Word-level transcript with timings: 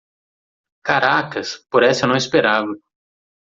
Caracas! 0.83 1.63
Por 1.69 1.83
essa, 1.83 2.05
eu 2.05 2.09
não 2.09 2.15
esperava! 2.17 2.73